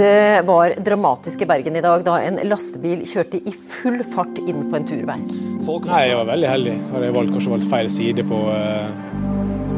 Det 0.00 0.42
var 0.48 0.72
dramatisk 0.84 1.42
i 1.42 1.46
Bergen 1.46 1.74
i 1.76 1.80
dag 1.84 2.00
da 2.06 2.14
en 2.24 2.38
lastebil 2.48 3.02
kjørte 3.04 3.36
i 3.36 3.52
full 3.52 3.98
fart 4.08 4.38
inn 4.40 4.62
på 4.70 4.78
en 4.78 4.86
turvei. 4.88 5.18
Nei, 5.20 5.98
Jeg 6.08 6.16
var 6.16 6.30
veldig 6.30 6.48
heldig. 6.48 6.76
Hadde 6.94 7.10
jeg 7.10 7.16
valgt, 7.18 7.32
kanskje 7.34 7.52
valgt 7.52 7.68
feil 7.68 7.90
side 7.92 8.24
på 8.30 8.38
uh, 8.48 8.88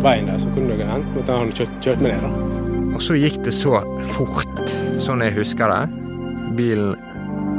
veien 0.05 0.31
der, 0.31 0.39
så 0.39 0.53
kunne 0.55 0.77
det 0.79 0.87
hendt 0.87 1.19
at 1.25 1.33
han 1.33 1.43
hadde 1.43 1.57
kjørt, 1.59 1.75
kjørt 1.83 2.05
med 2.07 2.15
ned. 2.15 2.23
da. 2.23 2.95
Og 2.95 3.03
så 3.03 3.19
gikk 3.19 3.41
det 3.43 3.57
så 3.57 3.83
fort, 4.13 4.77
sånn 5.03 5.27
jeg 5.27 5.35
husker 5.41 5.75
det. 5.75 6.07
Bilen 6.55 6.95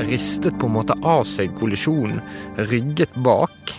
ristet 0.08 0.56
på 0.56 0.72
en 0.72 0.78
måte 0.78 0.96
av 1.04 1.28
seg 1.28 1.52
kollisjonen, 1.60 2.24
rygget 2.72 3.20
bak 3.28 3.76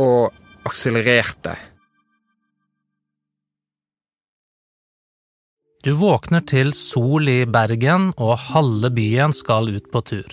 og 0.00 0.32
akselererte. 0.64 1.58
Du 5.84 5.90
våkner 5.92 6.40
til 6.48 6.70
sol 6.72 7.28
i 7.28 7.42
Bergen, 7.44 8.06
og 8.16 8.38
halve 8.54 8.88
byen 8.96 9.34
skal 9.36 9.66
ut 9.68 9.90
på 9.92 10.00
tur. 10.08 10.30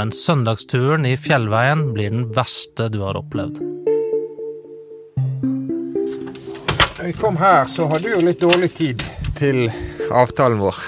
Men 0.00 0.08
søndagsturen 0.16 1.04
i 1.04 1.12
fjellveien 1.20 1.82
blir 1.92 2.08
den 2.14 2.24
verste 2.32 2.86
du 2.88 3.02
har 3.02 3.18
opplevd. 3.20 3.60
Da 6.88 7.04
vi 7.04 7.12
kom 7.20 7.36
her, 7.36 7.68
så 7.68 7.90
hadde 7.92 8.08
vi 8.08 8.16
jo 8.16 8.24
litt 8.24 8.40
dårlig 8.40 8.72
tid 8.80 9.04
til 9.36 9.66
avtalen 10.08 10.56
vår. 10.64 10.80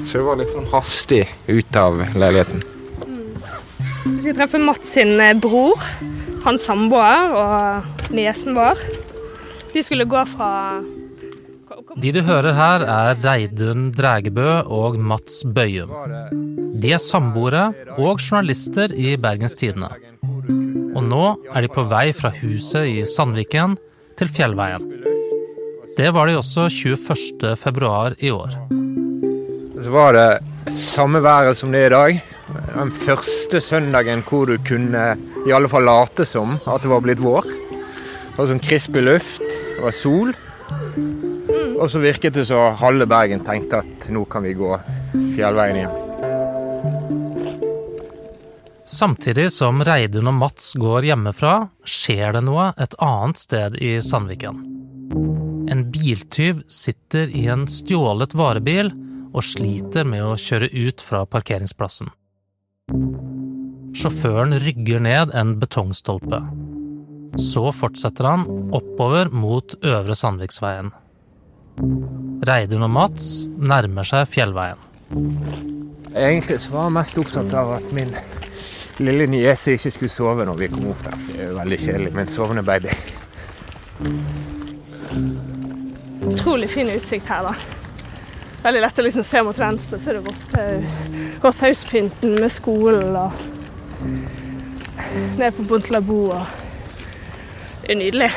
Så 0.00 0.22
vi 0.22 0.26
var 0.30 0.40
litt 0.40 0.56
sånn 0.56 0.72
hastig 0.72 1.26
ut 1.44 1.76
av 1.76 2.00
leiligheten. 2.16 2.64
Vi 4.14 4.20
skal 4.22 4.40
treffe 4.40 4.64
Mats 4.64 4.96
sin 4.96 5.18
eh, 5.20 5.36
bror, 5.36 5.76
hans 6.48 6.64
samboer 6.64 7.36
og 7.36 8.14
niesen 8.16 8.56
vår. 8.56 8.80
De 9.76 9.84
skulle 9.84 10.08
gå 10.08 10.24
fra 10.32 10.54
De 11.96 12.10
du 12.12 12.20
hører 12.20 12.52
her, 12.52 12.82
er 12.84 13.16
Reidun 13.22 13.88
Drægebø 13.96 14.60
og 14.68 14.98
Mats 15.00 15.40
Bøyum. 15.56 15.88
De 16.76 16.92
er 16.92 17.00
samboere 17.00 17.70
og 17.96 18.20
journalister 18.20 18.92
i 18.92 19.14
Bergens 19.16 19.56
Tidende. 19.56 19.88
Og 20.92 21.06
nå 21.06 21.22
er 21.48 21.64
de 21.64 21.70
på 21.72 21.86
vei 21.88 22.10
fra 22.12 22.30
huset 22.42 22.90
i 22.90 23.06
Sandviken 23.08 23.78
til 24.20 24.28
Fjellveien. 24.28 24.84
Det 25.96 26.12
var 26.14 26.28
de 26.28 26.36
også 26.38 26.68
21. 26.68 27.56
februar 27.56 28.18
i 28.20 28.30
år. 28.30 28.52
Så 29.80 29.94
var 29.94 30.12
det 30.12 30.76
samme 30.76 31.22
været 31.24 31.56
som 31.56 31.72
det 31.72 31.86
er 31.86 31.88
i 31.88 31.94
dag. 31.96 32.20
Den 32.74 32.92
første 32.92 33.62
søndagen 33.64 34.20
hvor 34.28 34.44
du 34.44 34.58
kunne 34.68 35.06
i 35.48 35.56
alle 35.56 35.72
fall 35.72 35.88
late 35.88 36.28
som 36.28 36.58
at 36.66 36.84
det 36.84 36.92
var 36.92 37.00
blitt 37.00 37.24
vår. 37.24 37.48
Det 37.48 38.36
var 38.36 38.52
sånn 38.52 38.62
krispig 38.62 39.02
luft, 39.02 39.42
det 39.42 39.82
var 39.82 39.96
sol. 39.96 40.36
Og 41.78 41.90
så 41.90 42.02
virket 42.02 42.34
det 42.34 42.48
så 42.48 42.58
halve 42.80 43.06
Bergen 43.06 43.44
tenkte 43.46 43.82
at 43.84 44.08
nå 44.10 44.24
kan 44.30 44.42
vi 44.42 44.56
gå 44.58 44.74
fjellveien 45.36 45.78
igjen. 45.78 46.04
Samtidig 48.88 49.50
som 49.52 49.82
Reidun 49.84 50.30
og 50.30 50.34
Mats 50.40 50.72
går 50.80 51.10
hjemmefra, 51.10 51.68
skjer 51.84 52.32
det 52.34 52.42
noe 52.46 52.70
et 52.80 52.94
annet 53.04 53.38
sted 53.38 53.76
i 53.84 53.98
Sandviken. 54.02 54.62
En 55.68 55.84
biltyv 55.92 56.62
sitter 56.72 57.28
i 57.36 57.44
en 57.52 57.66
stjålet 57.68 58.32
varebil 58.32 58.88
og 59.28 59.44
sliter 59.44 60.08
med 60.08 60.24
å 60.24 60.38
kjøre 60.40 60.70
ut 60.72 61.04
fra 61.04 61.26
parkeringsplassen. 61.28 62.08
Sjåføren 63.98 64.56
rygger 64.64 65.04
ned 65.04 65.34
en 65.36 65.58
betongstolpe. 65.60 66.40
Så 67.38 67.68
fortsetter 67.76 68.24
han 68.24 68.48
oppover 68.74 69.28
mot 69.30 69.76
Øvre 69.84 70.16
Sandviksveien. 70.16 70.90
Reidun 72.48 72.82
og 72.86 72.90
Mats 72.90 73.46
nærmer 73.58 74.06
seg 74.08 74.26
fjellveien. 74.30 74.80
Egentlig 76.16 76.58
så 76.62 76.72
var 76.72 76.88
jeg 76.88 76.94
mest 76.96 77.18
opptatt 77.22 77.54
av 77.60 77.74
at 77.76 77.92
min 77.94 78.10
lille 78.98 79.26
niese 79.30 79.76
ikke 79.76 79.92
skulle 79.94 80.10
sove 80.10 80.46
når 80.48 80.58
vi 80.58 80.68
kom 80.72 80.88
opp 80.90 81.02
der. 81.06 81.18
Det 81.28 81.38
er 81.44 81.50
jo 81.52 81.58
veldig 81.60 81.78
kjedelig 81.84 82.12
med 82.16 82.24
en 82.24 82.32
sovende 82.32 82.64
baby. 82.66 82.94
Utrolig 86.28 86.70
fin 86.72 86.90
utsikt 86.90 87.28
her, 87.30 87.46
da. 87.46 87.54
Veldig 88.64 88.80
lett 88.82 88.98
å 88.98 89.04
liksom 89.06 89.22
se 89.24 89.42
mot 89.46 89.60
venstre, 89.62 90.00
så 90.02 90.10
er 90.10 90.18
det 90.18 90.24
Rotthaug- 90.26 91.44
Rotthaugspynten 91.44 92.34
med 92.42 92.50
skolen 92.52 93.14
og 93.16 93.32
ned 95.38 95.54
på 95.56 95.62
Bontlabo 95.70 96.18
og 96.40 96.56
Det 97.82 97.94
er 97.94 98.00
nydelig. 98.02 98.30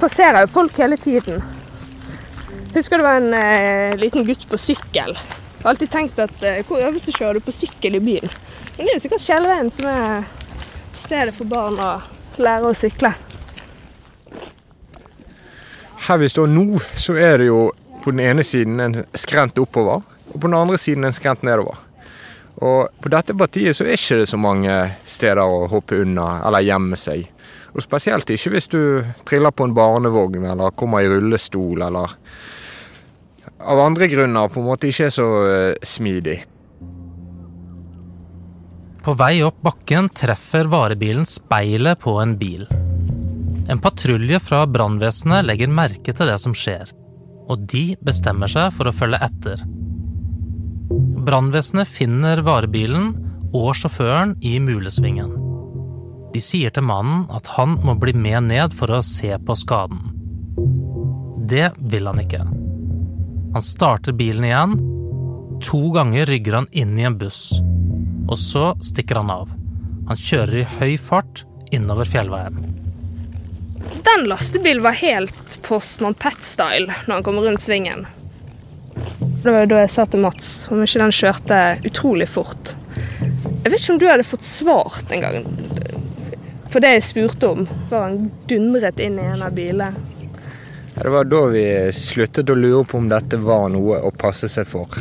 Passerer 0.00 0.44
jo 0.44 0.52
folk 0.52 0.78
hele 0.78 0.96
tiden. 0.96 1.42
Husker 2.74 2.98
det 3.00 3.06
var 3.06 3.20
en 3.20 3.34
eh, 3.34 3.96
liten 3.96 4.24
gutt 4.26 4.44
på 4.50 4.58
sykkel. 4.60 5.14
Jeg 5.16 5.62
har 5.62 5.70
alltid 5.72 5.90
tenkt 5.90 6.18
at 6.20 6.42
eh, 6.44 6.60
hvor 6.68 6.82
øvelse 6.84 7.14
kjører 7.14 7.38
du 7.38 7.46
på 7.46 7.54
sykkel 7.54 7.96
i 7.96 8.02
byen? 8.04 8.34
Men 8.76 8.84
det 8.84 8.90
er 8.90 8.98
jo 8.98 9.04
sikkert 9.06 9.24
Skjellveien 9.24 9.70
som 9.72 9.88
er 9.88 10.26
stedet 10.92 11.32
for 11.36 11.48
barn 11.48 11.80
å 11.80 11.94
lære 12.36 12.68
å 12.68 12.76
sykle. 12.76 13.14
Her 16.06 16.20
vi 16.20 16.28
står 16.30 16.52
nå, 16.52 16.66
så 16.94 17.16
er 17.18 17.40
det 17.40 17.48
jo 17.48 17.70
på 18.04 18.12
den 18.12 18.20
ene 18.22 18.44
siden 18.46 18.78
en 18.84 19.00
skrent 19.16 19.56
oppover, 19.58 20.04
og 20.28 20.36
på 20.36 20.44
den 20.44 20.54
andre 20.54 20.78
siden 20.78 21.08
en 21.08 21.16
skrent 21.16 21.42
nedover. 21.46 21.80
Og 22.62 22.92
på 23.02 23.10
dette 23.12 23.34
partiet 23.36 23.76
så 23.76 23.84
er 23.84 23.90
det 23.90 23.98
ikke 23.98 24.28
så 24.28 24.38
mange 24.40 24.76
steder 25.08 25.42
å 25.42 25.66
hoppe 25.72 25.98
unna 26.04 26.36
eller 26.46 26.64
gjemme 26.64 27.00
seg. 27.00 27.26
Og 27.76 27.84
spesielt 27.84 28.30
ikke 28.32 28.54
hvis 28.54 28.70
du 28.72 28.80
triller 29.28 29.52
på 29.52 29.66
en 29.68 29.74
barnevogn 29.76 30.46
eller 30.48 30.72
kommer 30.78 31.04
i 31.04 31.10
rullestol 31.12 31.84
eller 31.84 32.16
av 33.60 33.80
andre 33.80 34.08
grunner 34.08 34.48
på 34.52 34.60
en 34.60 34.68
måte 34.68 34.90
ikke 34.90 35.08
er 35.08 35.14
så 35.14 35.26
eh, 35.48 35.86
smidig. 35.86 36.36
På 39.06 39.14
vei 39.14 39.38
opp 39.46 39.60
bakken 39.62 40.10
treffer 40.10 40.66
varebilen 40.70 41.26
speilet 41.28 42.00
på 42.02 42.16
en 42.22 42.34
bil. 42.40 42.66
En 43.70 43.80
patrulje 43.82 44.40
fra 44.42 44.64
brannvesenet 44.70 45.46
legger 45.46 45.70
merke 45.72 46.14
til 46.14 46.30
det 46.30 46.38
som 46.42 46.54
skjer, 46.54 46.90
og 47.46 47.66
de 47.70 47.88
bestemmer 48.02 48.50
seg 48.50 48.74
for 48.74 48.90
å 48.90 48.94
følge 48.94 49.22
etter. 49.26 49.62
Brannvesenet 51.26 51.90
finner 51.90 52.42
varebilen 52.46 53.12
og 53.54 53.72
sjåføren 53.78 54.36
i 54.46 54.58
mulesvingen. 54.62 55.45
De 56.36 56.40
sier 56.44 56.68
til 56.68 56.84
mannen 56.84 57.22
at 57.32 57.46
han 57.54 57.78
må 57.80 57.94
bli 57.96 58.12
med 58.12 58.50
ned 58.50 58.74
for 58.76 58.92
å 58.92 58.98
se 59.00 59.30
på 59.40 59.54
skaden. 59.56 60.02
Det 61.48 61.70
vil 61.80 62.10
han 62.10 62.18
ikke. 62.20 62.42
Han 63.54 63.64
starter 63.64 64.12
bilen 64.18 64.44
igjen. 64.44 64.74
To 65.64 65.80
ganger 65.94 66.28
rygger 66.28 66.58
han 66.58 66.68
inn 66.76 66.92
i 67.00 67.06
en 67.08 67.16
buss. 67.16 67.54
Og 68.28 68.36
så 68.36 68.66
stikker 68.84 69.22
han 69.22 69.32
av. 69.32 69.54
Han 70.10 70.20
kjører 70.20 70.58
i 70.60 70.66
høy 70.74 70.98
fart 71.00 71.46
innover 71.72 72.04
fjellveien. 72.04 72.60
Den 74.04 74.28
lastebilen 74.28 74.84
var 74.84 75.00
helt 75.00 75.56
Postman 75.64 76.18
Pet-style 76.20 76.90
når 77.06 77.14
han 77.14 77.24
kommer 77.24 77.48
rundt 77.48 77.64
svingen. 77.64 78.04
Det 79.16 79.54
var 79.56 79.72
da 79.72 79.80
jeg 79.86 79.94
sa 79.94 80.04
til 80.04 80.20
Mats 80.26 80.66
om 80.68 80.84
ikke 80.84 81.00
den 81.00 81.16
kjørte 81.16 81.62
utrolig 81.88 82.28
fort. 82.28 82.76
Jeg 83.16 83.72
vet 83.72 83.80
ikke 83.80 83.96
om 83.96 84.04
du 84.04 84.10
hadde 84.10 84.28
fått 84.36 84.44
svart 84.44 85.16
en 85.16 85.24
gang. 85.24 85.48
For 86.76 86.84
det 86.84 86.90
jeg 86.98 87.04
spurte 87.08 87.48
om, 87.48 87.62
var 87.88 88.02
han 88.10 88.26
dundret 88.44 88.98
inn 89.00 89.14
i 89.16 89.22
en 89.24 89.40
av 89.46 89.54
bilene. 89.56 89.96
Ja, 90.92 91.02
Det 91.06 91.12
var 91.14 91.24
da 91.24 91.38
vi 91.48 91.62
sluttet 91.96 92.52
å 92.52 92.56
lure 92.58 92.82
på 92.84 92.98
om 93.00 93.06
dette 93.08 93.38
var 93.40 93.70
noe 93.72 94.02
å 94.04 94.10
passe 94.12 94.44
seg 94.52 94.68
for. 94.68 94.92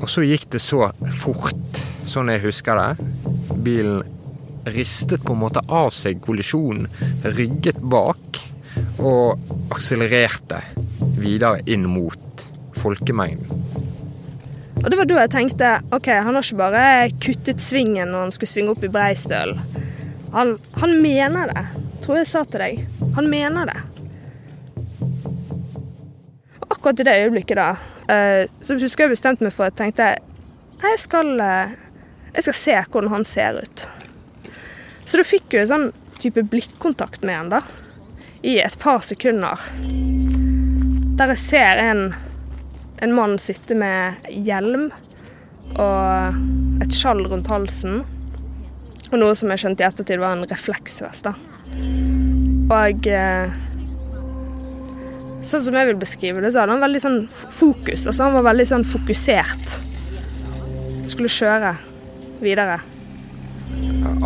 Og 0.00 0.08
så 0.08 0.24
gikk 0.24 0.46
det 0.54 0.62
så 0.64 0.86
fort, 1.12 1.82
sånn 2.08 2.32
jeg 2.32 2.40
husker 2.46 2.80
det. 2.80 3.04
Bilen 3.66 4.00
ristet 4.72 5.26
på 5.28 5.36
en 5.36 5.42
måte 5.42 5.60
av 5.68 5.90
seg 5.92 6.24
kollisjonen, 6.24 6.88
rygget 7.36 7.84
bak 7.84 8.40
og 8.96 9.36
akselererte 9.76 10.62
videre 11.20 11.60
inn 11.68 11.84
mot 11.84 12.46
folkemengden. 12.80 13.44
Og 14.80 14.88
det 14.88 15.02
var 15.02 15.12
da 15.12 15.20
jeg 15.20 15.36
tenkte 15.36 15.78
ok, 15.92 16.14
han 16.16 16.32
har 16.32 16.48
ikke 16.48 16.62
bare 16.64 16.86
kuttet 17.20 17.60
svingen 17.60 18.08
når 18.08 18.30
han 18.30 18.32
skulle 18.32 18.54
svinge 18.54 18.72
opp 18.72 18.88
i 18.88 18.92
Breistølen. 18.96 19.84
Han, 20.36 20.58
han 20.76 20.90
mener 21.00 21.48
det, 21.48 21.62
tror 22.04 22.18
jeg 22.20 22.28
sa 22.28 22.42
til 22.44 22.60
deg. 22.60 22.80
Han 23.16 23.30
mener 23.32 23.70
det. 23.70 23.76
Og 26.60 26.66
akkurat 26.74 27.00
i 27.00 27.06
det 27.08 27.14
øyeblikket 27.22 27.56
da, 27.56 27.68
eh, 28.12 28.42
så 28.60 28.76
husker 28.76 29.06
jeg 29.06 29.14
bestemte 29.14 29.46
meg 29.46 29.54
for 29.56 29.64
at 29.64 29.80
jeg 29.80 29.94
tenkte 29.94 30.10
jeg 30.82 30.98
skal, 31.00 31.30
eh, 31.40 31.72
jeg 32.34 32.44
skal 32.44 32.58
se 32.58 32.74
hvordan 32.82 33.14
han 33.14 33.24
ser 33.24 33.62
ut. 33.64 33.86
Så 35.06 35.16
da 35.16 35.24
fikk 35.24 35.56
jeg 35.56 35.64
en 35.64 35.70
sånn 35.70 35.86
type 36.20 36.44
blikkontakt 36.52 37.24
med 37.24 37.38
han 37.38 37.52
da, 37.54 37.62
i 38.44 38.58
et 38.60 38.76
par 38.82 39.00
sekunder. 39.08 39.64
Der 41.16 41.32
jeg 41.32 41.40
ser 41.46 41.80
en, 41.80 42.10
en 43.00 43.16
mann 43.16 43.38
sitte 43.40 43.72
med 43.72 44.28
hjelm 44.28 44.90
og 45.80 46.84
et 46.84 46.92
skjall 46.92 47.24
rundt 47.24 47.48
halsen. 47.48 48.04
Og 49.16 49.22
noe 49.22 49.32
som 49.32 49.48
jeg 49.48 49.62
skjønte 49.62 49.80
i 49.80 49.86
ettertid 49.86 50.20
var 50.20 50.34
en 50.36 50.44
refleksvest. 50.44 51.30
Og 52.68 53.06
eh, 53.08 53.54
Sånn 55.46 55.62
som 55.62 55.76
jeg 55.78 55.88
vil 55.88 55.98
beskrive 56.00 56.42
det, 56.42 56.50
så 56.52 56.60
hadde 56.60 56.74
han 56.74 56.82
veldig 56.82 57.00
sånn 57.00 57.18
fokus. 57.30 58.02
Altså 58.10 58.26
han 58.26 58.34
var 58.34 58.44
veldig 58.48 58.66
sånn 58.66 58.84
fokusert. 58.84 59.76
Skulle 61.08 61.30
kjøre 61.30 61.70
videre. 62.42 62.80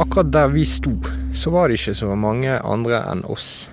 Akkurat 0.01 0.33
der 0.33 0.49
vi 0.51 0.65
sto, 0.67 0.95
så 1.37 1.53
var 1.55 1.69
det 1.69 1.77
ikke 1.77 1.95
så 2.01 2.17
mange 2.19 2.57
andre 2.65 3.03
enn 3.13 3.23
oss. 3.31 3.69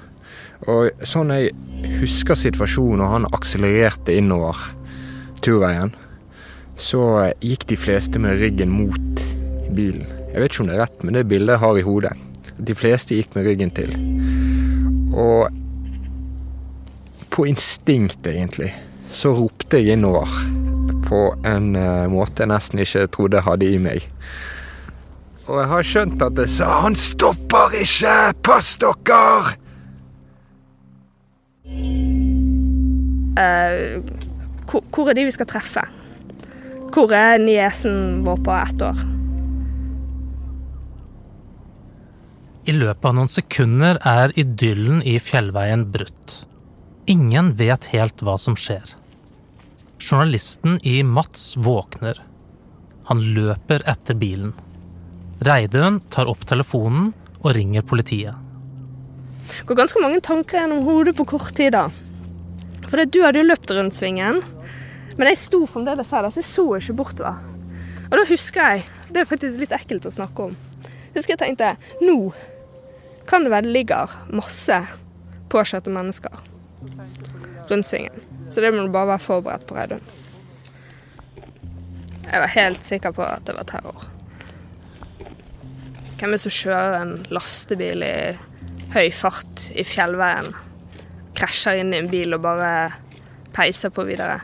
Og 0.68 0.92
sånn 1.08 1.32
jeg 1.34 1.56
husker 2.02 2.38
situasjonen 2.38 3.06
og 3.08 3.14
han 3.16 3.30
akselererte 3.40 4.20
innover 4.20 4.68
turveien, 5.42 5.96
så 6.78 7.32
gikk 7.42 7.66
de 7.72 7.80
fleste 7.80 8.22
med 8.22 8.38
ryggen 8.44 8.76
mot 8.76 9.27
bilen. 9.78 10.10
Jeg 10.34 10.42
vet 10.42 10.52
ikke 10.52 10.66
om 10.66 10.72
det 10.72 10.76
er 10.78 10.84
rett, 10.86 11.06
men 11.06 11.18
det 11.18 11.28
bildet 11.30 11.56
jeg 11.56 11.64
har 11.64 11.80
i 11.80 11.86
hodet. 11.86 12.14
De 12.58 12.76
fleste 12.78 13.18
gikk 13.18 13.38
med 13.38 13.48
ryggen 13.48 13.72
til. 13.78 13.94
Og 15.14 15.54
på 17.34 17.46
instinkt, 17.46 18.26
egentlig, 18.26 18.72
så 19.14 19.32
ropte 19.38 19.78
jeg 19.78 19.98
innover 19.98 20.32
på 21.08 21.22
en 21.48 21.76
uh, 21.78 22.08
måte 22.12 22.44
jeg 22.44 22.52
nesten 22.52 22.82
ikke 22.84 23.06
trodde 23.14 23.40
jeg 23.40 23.48
hadde 23.48 23.70
i 23.70 23.78
meg. 23.82 24.08
Og 25.48 25.62
jeg 25.62 25.70
har 25.72 25.86
skjønt 25.88 26.24
at 26.26 26.40
jeg 26.42 26.50
sa 26.52 26.82
'Han 26.82 26.96
stopper 26.96 27.78
ikke! 27.82 28.16
Pass 28.44 28.78
dere!' 28.82 29.56
Uh, 33.38 34.02
hvor, 34.66 35.10
er 35.10 35.14
de 35.14 35.24
vi 35.24 35.32
skal 35.32 35.46
treffe? 35.46 35.84
Hvor 36.94 37.14
er 37.14 37.38
niesen 37.38 38.26
vår 38.26 38.42
på 38.44 38.52
ett 38.52 38.82
år? 38.82 39.17
I 42.68 42.74
løpet 42.76 43.06
av 43.08 43.14
noen 43.16 43.30
sekunder 43.32 43.96
er 44.04 44.34
idyllen 44.36 44.98
i 45.08 45.14
fjellveien 45.24 45.86
brutt. 45.88 46.34
Ingen 47.08 47.54
vet 47.56 47.86
helt 47.94 48.20
hva 48.20 48.34
som 48.44 48.58
skjer. 48.60 48.90
Journalisten 50.04 50.76
i 50.84 50.98
Mats 51.08 51.54
våkner. 51.64 52.20
Han 53.08 53.22
løper 53.38 53.86
etter 53.88 54.18
bilen. 54.20 54.52
Reidun 55.48 56.02
tar 56.12 56.28
opp 56.28 56.44
telefonen 56.50 57.14
og 57.40 57.54
ringer 57.56 57.86
politiet. 57.88 58.36
Det 59.48 59.64
går 59.70 59.80
ganske 59.80 60.04
mange 60.04 60.20
tanker 60.28 60.60
gjennom 60.60 60.84
hodet 60.90 61.16
på 61.16 61.28
kort 61.32 61.54
tid, 61.56 61.72
da. 61.78 61.86
For 62.90 63.00
du 63.00 63.22
hadde 63.24 63.40
jo 63.40 63.48
løpt 63.48 63.72
rundt 63.78 63.96
svingen, 63.96 64.42
men 65.16 65.32
jeg 65.32 65.40
sto 65.40 65.62
fremdeles 65.72 66.12
her, 66.12 66.28
så 66.28 66.44
jeg 66.44 66.52
så 66.52 66.68
ikke 66.82 66.98
bortover. 67.00 67.40
Og 68.10 68.20
da 68.20 68.28
husker 68.28 68.76
jeg 68.76 68.86
Det 69.08 69.22
er 69.22 69.28
faktisk 69.28 69.56
litt 69.56 69.72
ekkelt 69.72 70.04
å 70.04 70.12
snakke 70.12 70.50
om. 70.50 70.54
Husker 71.16 71.38
jeg 71.38 71.40
tenkte 71.40 71.70
nå 72.04 72.18
kan 73.28 73.44
det 73.44 73.52
være 73.54 73.68
det 73.68 73.76
ligger 73.76 74.14
masse 74.32 74.80
påkjørte 75.52 75.92
mennesker 75.94 76.34
rundt 77.68 77.86
svingen. 77.88 78.24
Så 78.50 78.64
det 78.64 78.72
må 78.72 78.86
du 78.86 78.94
bare 78.94 79.12
være 79.12 79.24
forberedt 79.24 79.66
på, 79.68 79.76
Reidun. 79.76 80.04
Jeg 82.28 82.44
var 82.44 82.52
helt 82.52 82.86
sikker 82.86 83.12
på 83.16 83.24
at 83.24 83.48
det 83.48 83.56
var 83.56 83.68
terror. 83.68 84.08
Hvem 86.18 86.32
er 86.32 86.36
det 86.36 86.44
som 86.44 86.56
kjører 86.56 86.96
en 87.02 87.14
lastebil 87.32 88.04
i 88.04 88.16
høy 88.96 89.12
fart 89.14 89.68
i 89.76 89.84
fjellveien? 89.88 90.50
Krasjer 91.38 91.84
inn 91.84 91.94
i 91.94 92.02
en 92.02 92.10
bil 92.12 92.36
og 92.36 92.44
bare 92.44 92.72
peiser 93.56 93.94
på 93.94 94.08
videre? 94.08 94.40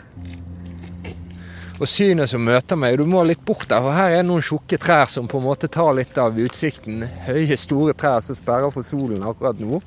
Og 1.83 1.89
synet 1.91 2.29
som 2.31 2.39
møter 2.39 2.77
meg, 2.79 2.95
du 2.95 3.03
må 3.03 3.25
litt 3.27 3.41
bort 3.43 3.65
der, 3.67 3.81
for 3.83 3.91
her 3.91 4.13
er 4.15 4.21
noen 4.23 4.43
tjukke 4.45 4.77
trær 4.79 5.09
som 5.11 5.25
på 5.27 5.41
en 5.41 5.43
måte 5.49 5.67
tar 5.67 5.89
litt 5.97 6.15
av 6.21 6.37
utsikten. 6.39 7.01
Høye, 7.25 7.57
store 7.59 7.91
trær 7.99 8.21
som 8.23 8.37
sperrer 8.37 8.71
for 8.71 8.87
solen 8.87 9.25
akkurat 9.27 9.59
nå. 9.59 9.81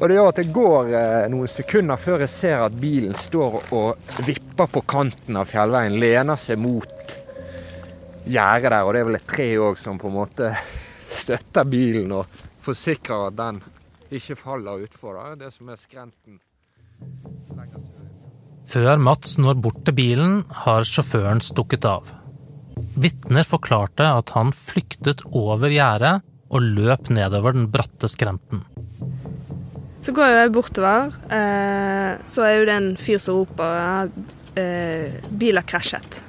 Og 0.00 0.02
det 0.02 0.16
gjør 0.16 0.30
at 0.32 0.40
det 0.40 0.46
går 0.56 0.90
eh, 0.98 1.28
noen 1.30 1.52
sekunder 1.52 2.00
før 2.00 2.24
jeg 2.24 2.32
ser 2.34 2.64
at 2.64 2.74
bilen 2.82 3.14
står 3.14 3.54
og 3.76 4.18
vipper 4.26 4.72
på 4.74 4.82
kanten 4.90 5.38
av 5.38 5.46
fjellveien, 5.52 5.94
lener 6.02 6.42
seg 6.42 6.58
mot 6.58 7.14
gjerdet 8.26 8.72
der, 8.74 8.82
og 8.82 8.90
det 8.90 9.04
er 9.04 9.10
vel 9.12 9.20
et 9.20 9.30
tre 9.30 9.48
òg 9.62 9.78
som 9.78 10.00
på 10.00 10.10
en 10.10 10.16
måte 10.18 10.50
støtter 11.06 11.70
bilen 11.70 12.18
og 12.18 12.42
forsikrer 12.66 13.28
at 13.28 13.38
den 13.38 13.62
ikke 14.10 14.40
faller 14.42 14.82
utfor. 14.88 15.22
er 15.22 15.38
Det 15.38 15.54
som 15.54 15.70
er 15.70 15.78
skrenten. 15.78 16.40
Før 18.70 19.00
Mats 19.02 19.32
når 19.42 19.56
bort 19.64 19.80
til 19.82 19.96
bilen, 19.98 20.34
har 20.62 20.84
sjåføren 20.86 21.40
stukket 21.42 21.86
av. 21.90 22.12
Vitner 23.02 23.42
forklarte 23.42 24.06
at 24.06 24.30
han 24.36 24.52
flyktet 24.54 25.24
over 25.34 25.72
gjerdet 25.74 26.20
og 26.54 26.68
løp 26.76 27.10
nedover 27.10 27.56
den 27.56 27.66
bratte 27.72 28.06
skrenten. 28.10 28.62
Så 30.00 30.14
går 30.14 30.30
jeg 30.36 30.52
bortover, 30.54 31.10
eh, 31.34 32.22
så 32.30 32.46
er 32.46 32.54
jo 32.60 32.68
det 32.68 32.76
en 32.76 32.96
fyr 32.96 33.18
som 33.18 33.40
roper 33.42 33.74
at 34.06 34.10
'bil 34.54 35.56
har 35.56 35.66
krasjet'. 35.66 36.22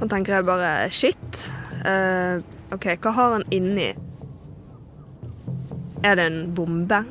Og 0.00 0.08
tenker 0.10 0.34
jeg 0.34 0.44
bare 0.44 0.88
'shit'. 0.90 1.50
Eh, 1.84 2.40
OK, 2.72 2.86
hva 3.00 3.10
har 3.12 3.32
han 3.32 3.44
inni? 3.50 3.94
Er 6.04 6.14
det 6.16 6.26
en 6.26 6.54
bombe? 6.54 7.04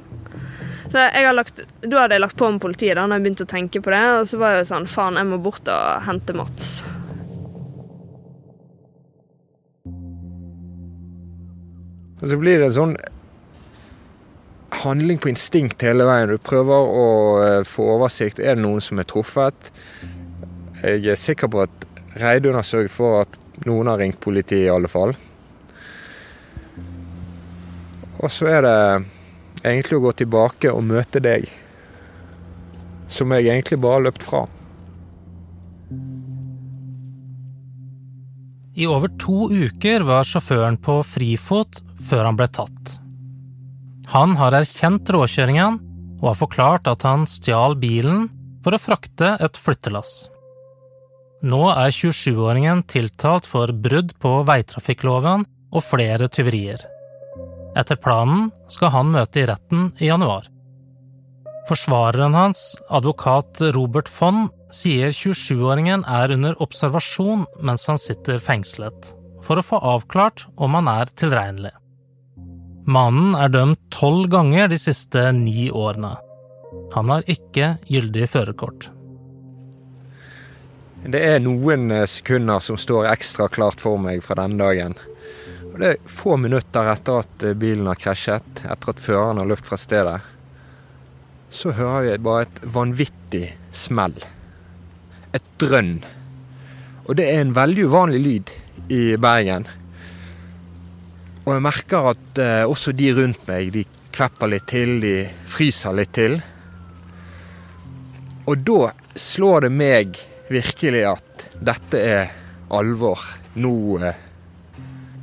Så 0.85 1.01
jeg 1.01 1.25
har 1.25 1.33
lagt, 1.33 1.63
Da 1.81 2.03
hadde 2.03 2.17
jeg 2.17 2.23
lagt 2.23 2.37
på 2.37 2.49
med 2.51 2.61
politiet 2.61 2.97
da 2.97 3.05
når 3.07 3.19
jeg 3.19 3.25
begynte 3.25 3.47
å 3.47 3.53
tenke 3.55 3.81
på 3.81 3.93
det. 3.93 4.03
Og 4.19 4.29
så 4.29 4.39
var 4.41 4.53
jeg 4.53 4.63
jo 4.63 4.69
sånn 4.73 4.87
Faen, 4.91 5.19
jeg 5.19 5.29
må 5.31 5.41
bort 5.41 5.71
og 5.71 6.05
hente 6.05 6.35
Mats. 6.37 6.77
Og 12.21 12.31
så 12.31 12.37
blir 12.41 12.61
det 12.63 12.71
sånn 12.73 12.95
handling 14.85 15.19
på 15.21 15.29
instinkt 15.31 15.83
hele 15.85 16.07
veien. 16.07 16.31
Du 16.31 16.41
prøver 16.41 16.91
å 17.01 17.07
eh, 17.43 17.61
få 17.67 17.85
oversikt. 17.97 18.39
Er 18.39 18.57
det 18.57 18.63
noen 18.63 18.83
som 18.83 19.01
er 19.01 19.07
truffet? 19.09 19.71
Jeg 20.81 21.05
er 21.11 21.19
sikker 21.19 21.51
på 21.51 21.63
at 21.65 21.85
Reidun 22.19 22.57
har 22.57 22.65
sørget 22.65 22.93
for 22.93 23.23
at 23.23 23.39
noen 23.65 23.89
har 23.91 23.99
ringt 24.01 24.19
politiet, 24.23 24.67
i 24.67 24.73
alle 24.73 24.89
fall. 24.91 25.15
Og 28.21 28.31
så 28.31 28.47
er 28.51 28.65
det 28.65 28.79
egentlig 29.65 29.99
å 29.99 30.05
gå 30.07 30.11
tilbake 30.21 30.71
og 30.73 30.85
møte 30.85 31.21
deg, 31.23 31.47
som 33.11 33.33
jeg 33.35 33.49
egentlig 33.49 33.79
bare 33.81 33.99
har 33.99 34.05
løpt 34.07 34.25
fra. 34.25 34.45
I 38.75 38.87
over 38.91 39.11
to 39.21 39.47
uker 39.53 40.03
var 40.03 40.27
sjåføren 40.27 40.75
på 40.83 40.99
frifot 41.07 41.79
før 42.09 42.27
han 42.27 42.39
ble 42.39 42.49
tatt. 42.51 42.97
Han 44.11 44.35
har 44.39 44.57
erkjent 44.57 45.09
råkjøringen 45.15 45.77
og 46.19 46.27
har 46.27 46.39
forklart 46.39 46.89
at 46.91 47.05
han 47.07 47.23
stjal 47.29 47.77
bilen 47.79 48.27
for 48.65 48.75
å 48.75 48.81
frakte 48.81 49.35
et 49.45 49.59
flyttelass. 49.59 50.25
Nå 51.45 51.61
er 51.71 51.93
27-åringen 51.93 52.83
tiltalt 52.89 53.47
for 53.47 53.71
brudd 53.71 54.15
på 54.19 54.39
veitrafikkloven 54.47 55.45
og 55.75 55.83
flere 55.85 56.27
tyverier. 56.31 56.81
Etter 57.75 57.99
planen 57.99 58.49
skal 58.71 58.93
han 58.93 59.11
møte 59.11 59.41
i 59.41 59.47
retten 59.49 59.89
i 59.99 60.09
januar. 60.09 60.47
Forsvareren 61.67 62.37
hans, 62.37 62.75
advokat 62.93 63.59
Robert 63.75 64.09
Fonn, 64.11 64.47
sier 64.73 65.13
27-åringen 65.15 66.03
er 66.07 66.33
under 66.35 66.59
observasjon 66.61 67.45
mens 67.65 67.87
han 67.89 67.99
sitter 68.01 68.41
fengslet, 68.43 69.11
for 69.43 69.59
å 69.59 69.65
få 69.65 69.79
avklart 69.81 70.45
om 70.55 70.77
han 70.77 70.89
er 70.91 71.11
tilregnelig. 71.17 71.73
Mannen 72.85 73.33
er 73.33 73.49
dømt 73.49 73.81
tolv 73.89 74.29
ganger 74.29 74.69
de 74.69 74.77
siste 74.77 75.31
ni 75.33 75.71
årene. 75.73 76.13
Han 76.93 77.09
har 77.09 77.25
ikke 77.25 77.79
gyldig 77.89 78.27
førerkort. 78.29 78.91
Det 81.05 81.21
er 81.21 81.41
noen 81.41 81.91
sekunder 82.09 82.61
som 82.61 82.77
står 82.81 83.09
ekstra 83.11 83.49
klart 83.49 83.81
for 83.81 83.97
meg 84.01 84.21
fra 84.25 84.37
denne 84.43 84.61
dagen. 84.61 84.95
Og 85.75 85.81
det 85.83 85.87
er 85.91 86.05
få 86.07 86.37
minutter 86.39 86.87
etter 86.87 87.17
at 87.19 87.43
eh, 87.43 87.55
bilen 87.59 87.89
har 87.89 87.97
krasjet, 87.99 88.61
etter 88.63 88.91
at 88.93 89.01
føreren 89.03 89.41
har 89.41 89.47
løpt 89.49 89.67
fra 89.67 89.75
stedet, 89.75 90.21
så 91.51 91.73
hører 91.75 92.05
vi 92.05 92.13
bare 92.23 92.45
et 92.45 92.61
vanvittig 92.77 93.49
smell. 93.75 94.15
Et 95.35 95.49
drønn. 95.59 95.97
Og 97.03 97.17
det 97.19 97.25
er 97.27 97.41
en 97.43 97.51
veldig 97.57 97.89
uvanlig 97.91 98.21
lyd 98.23 98.53
i 98.87 99.01
Bergen. 99.19 99.67
Og 101.43 101.51
jeg 101.57 101.65
merker 101.67 102.07
at 102.13 102.39
eh, 102.39 102.63
også 102.63 102.95
de 102.95 103.11
rundt 103.19 103.43
meg, 103.49 103.75
de 103.75 103.83
kvepper 104.15 104.53
litt 104.53 104.69
til, 104.71 104.95
de 105.03 105.15
fryser 105.27 105.99
litt 105.99 106.15
til. 106.15 106.37
Og 108.47 108.63
da 108.63 108.93
slår 109.11 109.67
det 109.67 109.75
meg 109.75 110.23
virkelig 110.47 111.03
at 111.11 111.49
dette 111.59 111.99
er 111.99 112.31
alvor. 112.71 113.27
Nå 113.59 113.75
eh, 113.99 114.23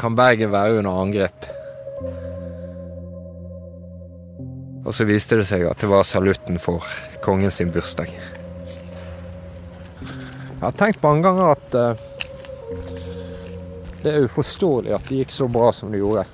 kan 0.01 0.17
Bergen 0.17 0.53
være 0.53 0.79
under 0.81 1.01
angrep. 1.03 1.49
Og 4.83 4.95
så 4.95 5.07
viste 5.07 5.39
det 5.39 5.47
seg 5.49 5.65
at 5.69 5.81
det 5.83 5.91
var 5.91 6.07
salutten 6.07 6.59
for 6.63 6.87
kongen 7.23 7.53
sin 7.55 7.71
bursdag. 7.75 8.11
Jeg 10.03 10.63
har 10.63 10.75
tenkt 10.79 11.03
mange 11.03 11.25
ganger 11.27 11.55
at 11.57 11.75
uh, 11.75 12.09
det 14.03 14.11
er 14.13 14.27
uforståelig 14.27 14.95
at 14.95 15.07
det 15.09 15.23
gikk 15.23 15.35
så 15.35 15.49
bra 15.51 15.71
som 15.75 15.91
det 15.95 16.03
gjorde. 16.03 16.27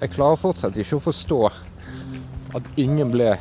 Jeg 0.00 0.12
klarer 0.14 0.40
fortsatt 0.40 0.78
ikke 0.78 0.98
å 0.98 1.06
forstå 1.06 1.40
at 2.58 2.72
ingen 2.80 3.10
ble 3.14 3.32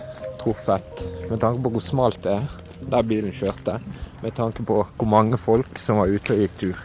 truffet 0.42 1.06
med 1.30 1.42
tanke 1.42 1.62
på 1.64 1.74
hvor 1.74 1.84
smalt 1.84 2.22
det 2.26 2.38
er 2.38 2.46
der 2.86 3.06
bilen 3.08 3.34
kjørte, 3.34 3.80
med 4.22 4.36
tanke 4.38 4.66
på 4.66 4.82
hvor 4.86 5.10
mange 5.10 5.40
folk 5.42 5.80
som 5.82 6.02
var 6.02 6.12
ute 6.12 6.36
og 6.36 6.44
gikk 6.44 6.60
tur. 6.62 6.84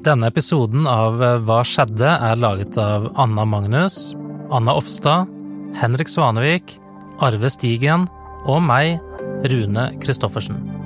Denne 0.00 0.30
episoden 0.32 0.86
av 0.88 1.20
eh, 1.20 1.38
Hva 1.44 1.60
skjedde? 1.66 2.08
er 2.08 2.38
laget 2.40 2.78
av 2.80 3.10
Anna 3.20 3.44
Magnus, 3.44 4.14
Anna 4.48 4.72
Offstad, 4.80 5.28
Henrik 5.76 6.08
Svanevik, 6.08 6.78
Arve 7.20 7.52
Stigen 7.52 8.08
og 8.48 8.62
meg, 8.64 8.96
Rune 9.44 9.90
Christoffersen. 10.00 10.79